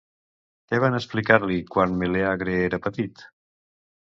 Què 0.71 0.79
van 0.83 0.97
explicar-li 0.99 1.57
quan 1.75 1.93
Melèagre 2.01 2.57
era 2.63 2.81
petit? 2.89 3.25